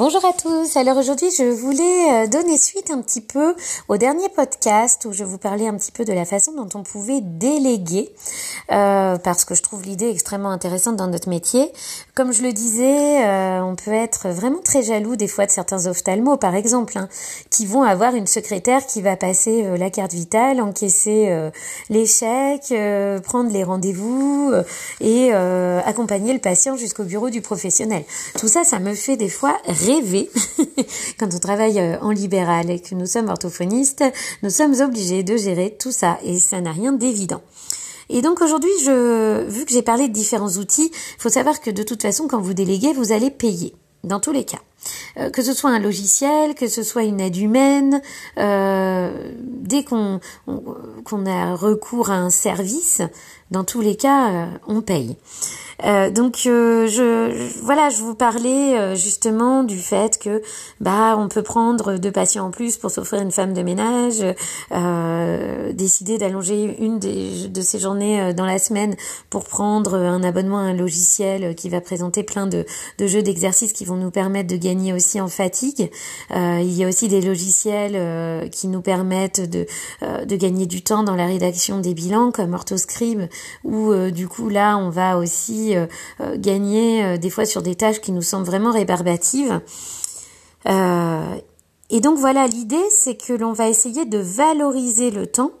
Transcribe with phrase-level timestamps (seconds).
[0.00, 0.78] Bonjour à tous.
[0.78, 3.54] Alors aujourd'hui, je voulais euh, donner suite un petit peu
[3.86, 6.82] au dernier podcast où je vous parlais un petit peu de la façon dont on
[6.82, 8.08] pouvait déléguer,
[8.72, 11.70] euh, parce que je trouve l'idée extrêmement intéressante dans notre métier.
[12.14, 15.86] Comme je le disais, euh, on peut être vraiment très jaloux des fois de certains
[15.86, 17.10] ophtalmos, par exemple, hein,
[17.50, 21.50] qui vont avoir une secrétaire qui va passer la carte vitale, encaisser
[21.90, 22.72] les chèques,
[23.22, 24.54] prendre les rendez-vous
[25.02, 28.04] et accompagner le patient jusqu'au bureau du professionnel.
[28.38, 29.58] Tout ça, ça me fait des fois
[29.90, 30.30] rêver.
[31.18, 34.04] Quand on travaille euh, en libéral et que nous sommes orthophonistes,
[34.42, 37.42] nous sommes obligés de gérer tout ça et ça n'a rien d'évident.
[38.08, 41.70] Et donc aujourd'hui, je, vu que j'ai parlé de différents outils, il faut savoir que
[41.70, 44.58] de toute façon, quand vous déléguez, vous allez payer dans tous les cas.
[45.16, 48.00] Euh, que ce soit un logiciel, que ce soit une aide humaine,
[48.38, 50.20] euh, dès qu'on
[51.26, 53.02] a recours à un service,
[53.50, 55.16] dans tous les cas, on paye.
[55.84, 60.42] Euh, donc euh, je, voilà, je vous parlais euh, justement du fait que
[60.80, 64.24] bah on peut prendre deux patients en plus pour s'offrir une femme de ménage,
[65.74, 68.96] décider d'allonger une des, de ces journées dans la semaine
[69.30, 72.64] pour prendre un abonnement à un logiciel qui va présenter plein de,
[72.98, 75.90] de jeux d'exercices qui vont nous permettre de gagner aussi en fatigue.
[76.30, 79.66] il y a aussi des logiciels qui nous permettent de,
[80.02, 83.22] de gagner du temps dans la rédaction des bilans comme Orthoscribe
[83.64, 85.86] où du coup là on va aussi euh,
[86.20, 89.60] euh, gagner euh, des fois sur des tâches qui nous semblent vraiment rébarbatives.
[90.66, 95.52] et donc voilà, l'idée c'est que l'on va essayer de valoriser le temps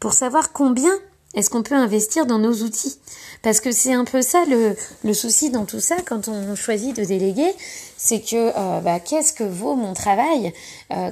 [0.00, 0.92] pour savoir combien
[1.34, 2.98] est-ce qu'on peut investir dans nos outils?
[3.42, 6.96] Parce que c'est un peu ça le, le, souci dans tout ça quand on choisit
[6.96, 7.52] de déléguer,
[7.96, 10.52] c'est que bah, qu'est-ce que vaut mon travail?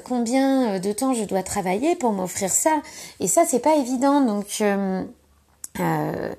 [0.05, 2.83] Combien de temps je dois travailler pour m'offrir ça?
[3.21, 4.21] Et ça, c'est pas évident.
[4.21, 5.05] Donc euh,
[5.81, 6.35] euh,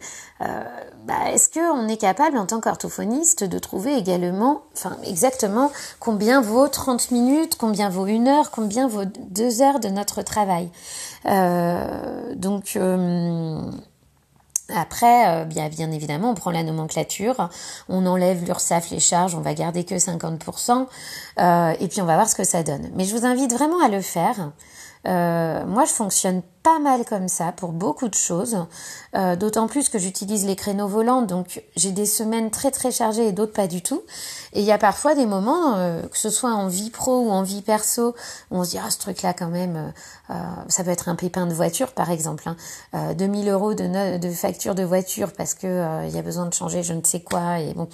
[1.06, 6.68] bah, est-ce qu'on est capable en tant qu'orthophoniste de trouver également, enfin exactement combien vaut
[6.68, 10.70] 30 minutes, combien vaut une heure, combien vaut deux heures de notre travail?
[11.26, 12.78] Euh, Donc
[14.76, 17.50] après, bien, bien évidemment, on prend la nomenclature,
[17.88, 20.88] on enlève l'URSAF, les charges, on va garder que 50%,
[21.80, 22.90] et puis on va voir ce que ça donne.
[22.96, 24.52] Mais je vous invite vraiment à le faire.
[25.06, 28.66] Moi, je fonctionne pas mal comme ça pour beaucoup de choses,
[29.16, 33.26] euh, d'autant plus que j'utilise les créneaux volants, donc j'ai des semaines très très chargées
[33.26, 34.02] et d'autres pas du tout.
[34.52, 37.30] Et il y a parfois des moments, euh, que ce soit en vie pro ou
[37.30, 38.16] en vie perso,
[38.52, 39.94] où on se dit ah ce truc-là quand même,
[40.30, 40.34] euh,
[40.68, 43.14] ça peut être un pépin de voiture par exemple, hein.
[43.14, 46.84] 2000 euros de, de facture de voiture parce que il y a besoin de changer
[46.84, 47.88] je ne sais quoi et bon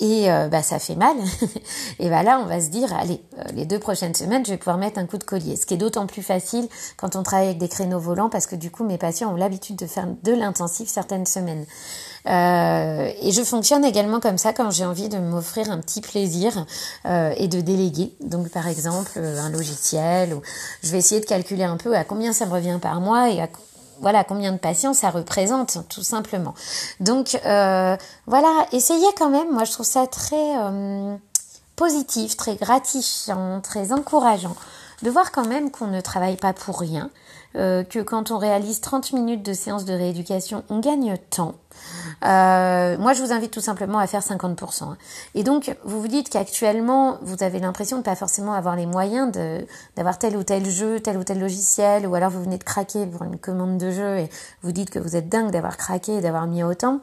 [0.00, 1.16] et euh, bah, ça fait mal.
[2.00, 4.56] et bah là, on va se dire, allez, euh, les deux prochaines semaines, je vais
[4.56, 5.54] pouvoir mettre un coup de collier.
[5.56, 8.56] Ce qui est d'autant plus facile quand on travaille avec des créneaux volants, parce que
[8.56, 11.64] du coup, mes patients ont l'habitude de faire de l'intensif certaines semaines.
[12.26, 16.66] Euh, et je fonctionne également comme ça quand j'ai envie de m'offrir un petit plaisir
[17.04, 18.14] et de déléguer.
[18.20, 20.40] Donc, par exemple, un logiciel, ou
[20.82, 23.40] je vais essayer de calculer un peu à combien ça me revient par mois et
[23.40, 23.48] à
[24.04, 26.52] voilà combien de patients ça représente, tout simplement.
[27.00, 29.50] Donc euh, voilà, essayez quand même.
[29.50, 31.16] Moi, je trouve ça très euh,
[31.74, 34.54] positif, très gratifiant, très encourageant
[35.02, 37.08] de voir quand même qu'on ne travaille pas pour rien,
[37.56, 41.54] euh, que quand on réalise 30 minutes de séance de rééducation, on gagne temps.
[42.24, 44.84] Euh, moi, je vous invite tout simplement à faire 50%.
[44.84, 44.96] Hein.
[45.34, 49.32] Et donc, vous vous dites qu'actuellement, vous avez l'impression de pas forcément avoir les moyens
[49.96, 53.06] d'avoir tel ou tel jeu, tel ou tel logiciel, ou alors vous venez de craquer
[53.06, 54.30] pour une commande de jeu et
[54.62, 57.00] vous dites que vous êtes dingue d'avoir craqué et d'avoir mis autant.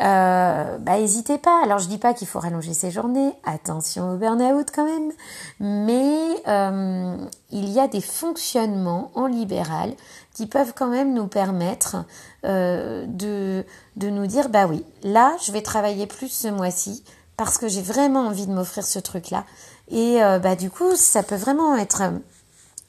[0.00, 1.62] Euh, bah, hésitez pas.
[1.62, 3.34] Alors, je dis pas qu'il faut rallonger ses journées.
[3.44, 5.12] Attention au burn-out quand même.
[5.60, 7.16] Mais euh,
[7.50, 9.92] il y a des fonctionnements en libéral
[10.34, 11.96] qui peuvent quand même nous permettre
[12.44, 13.64] euh, de,
[13.96, 17.04] de nous dire, bah oui, là, je vais travailler plus ce mois-ci
[17.36, 19.44] parce que j'ai vraiment envie de m'offrir ce truc-là.
[19.88, 22.02] Et euh, bah du coup, ça peut vraiment être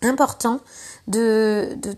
[0.01, 0.59] important
[1.07, 1.95] de, de,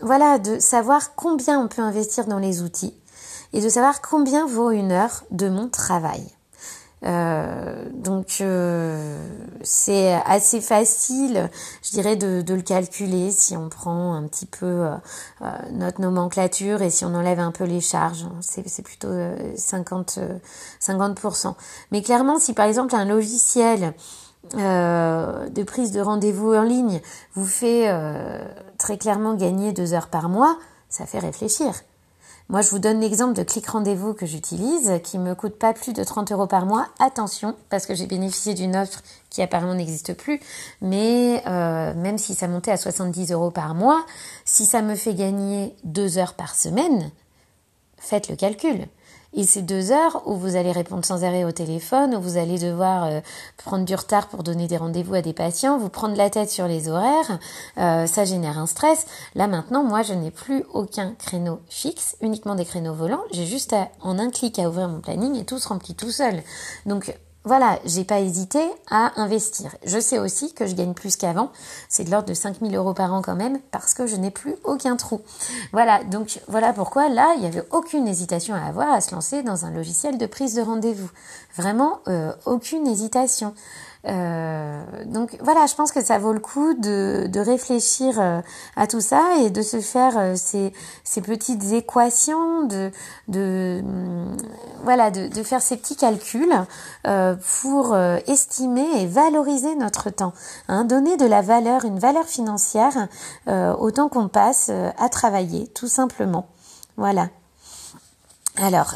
[0.00, 2.94] voilà, de savoir combien on peut investir dans les outils
[3.52, 6.35] et de savoir combien vaut une heure de mon travail.
[7.04, 9.28] Euh, donc euh,
[9.62, 11.50] c'est assez facile,
[11.82, 14.94] je dirais, de, de, le calculer si on prend un petit peu euh,
[15.42, 18.26] euh notre nomenclature et si on enlève un peu les charges.
[18.40, 19.12] C'est plutôt
[19.56, 20.18] 50,
[20.80, 21.54] 50%.
[21.92, 23.94] Mais clairement, si par exemple un logiciel
[24.52, 27.00] de prise de rendez-vous en ligne
[27.34, 27.90] vous fait
[28.78, 30.56] très clairement gagner deux heures par mois,
[30.88, 31.72] ça fait réfléchir.
[32.48, 35.92] Moi, je vous donne l'exemple de Click Rendez-vous que j'utilise, qui me coûte pas plus
[35.92, 36.86] de 30 euros par mois.
[37.00, 40.40] Attention, parce que j'ai bénéficié d'une offre qui apparemment n'existe plus,
[40.80, 44.06] mais euh, même si ça montait à 70 euros par mois,
[44.44, 47.10] si ça me fait gagner deux heures par semaine,
[47.98, 48.86] faites le calcul.
[49.32, 52.58] Et c'est deux heures où vous allez répondre sans arrêt au téléphone, où vous allez
[52.58, 53.20] devoir euh,
[53.56, 56.66] prendre du retard pour donner des rendez-vous à des patients, vous prendre la tête sur
[56.66, 57.38] les horaires,
[57.78, 59.06] euh, ça génère un stress.
[59.34, 63.22] Là maintenant, moi, je n'ai plus aucun créneau fixe, uniquement des créneaux volants.
[63.32, 66.42] J'ai juste en un clic à ouvrir mon planning et tout se remplit tout seul.
[66.86, 67.14] Donc
[67.46, 68.58] voilà, j'ai pas hésité
[68.90, 69.76] à investir.
[69.84, 71.52] Je sais aussi que je gagne plus qu'avant.
[71.88, 74.56] C'est de l'ordre de 5000 euros par an quand même parce que je n'ai plus
[74.64, 75.20] aucun trou.
[75.72, 79.44] Voilà, donc voilà pourquoi là, il n'y avait aucune hésitation à avoir à se lancer
[79.44, 81.08] dans un logiciel de prise de rendez-vous.
[81.56, 83.54] Vraiment, euh, aucune hésitation.
[84.08, 88.40] Euh, donc voilà, je pense que ça vaut le coup de, de réfléchir euh,
[88.76, 90.72] à tout ça et de se faire euh, ces,
[91.02, 92.92] ces, petites équations, de,
[93.26, 94.36] de mm,
[94.84, 96.54] voilà, de, de, faire ces petits calculs
[97.60, 100.32] pour estimer et valoriser notre temps,
[100.68, 103.08] hein, donner de la valeur, une valeur financière
[103.46, 106.46] au temps qu'on passe à travailler, tout simplement.
[106.96, 107.28] Voilà.
[108.56, 108.94] Alors,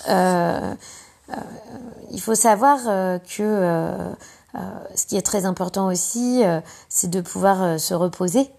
[2.11, 4.13] il faut savoir que euh,
[4.55, 8.51] ce qui est très important aussi, euh, c'est de pouvoir euh, se reposer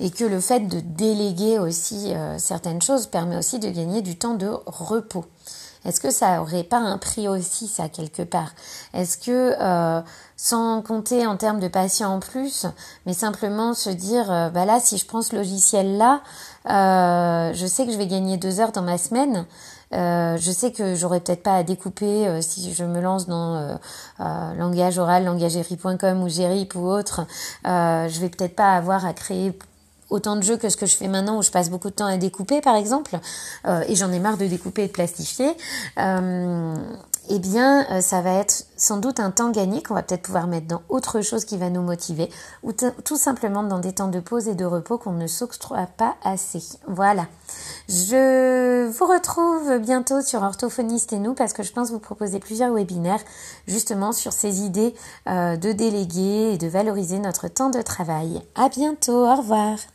[0.00, 4.34] et que le fait de déléguer aussi certaines choses permet aussi de gagner du temps
[4.34, 5.24] de repos.
[5.84, 8.50] Est-ce que ça aurait pas un prix aussi, ça, quelque part?
[8.92, 10.02] Est-ce que,
[10.36, 12.66] sans compter en termes de patients en plus,
[13.06, 16.22] mais simplement se dire, bah là, si je prends ce logiciel-là,
[16.66, 19.46] je sais que je vais gagner deux heures dans ma semaine,
[19.92, 23.56] euh, je sais que j'aurais peut-être pas à découper euh, si je me lance dans
[23.56, 27.26] euh, langage oral, langagerie.com ou Gérip ou autre.
[27.64, 29.56] je vais peut-être pas avoir à créer
[30.08, 32.06] autant de jeux que ce que je fais maintenant où je passe beaucoup de temps
[32.06, 33.18] à découper par exemple
[33.88, 35.56] et j'en ai marre de découper et de plastifier
[37.28, 40.66] eh bien, ça va être sans doute un temps gagné qu'on va peut-être pouvoir mettre
[40.66, 42.28] dans autre chose qui va nous motiver,
[42.64, 46.16] ou tout simplement dans des temps de pause et de repos qu'on ne s'octroie pas
[46.24, 46.62] assez.
[46.88, 47.26] Voilà.
[47.92, 52.72] Je vous retrouve bientôt sur Orthophoniste et nous parce que je pense vous proposer plusieurs
[52.72, 53.20] webinaires
[53.68, 54.94] justement sur ces idées
[55.28, 58.40] euh, de déléguer et de valoriser notre temps de travail.
[58.54, 59.26] À bientôt.
[59.26, 59.76] Au revoir.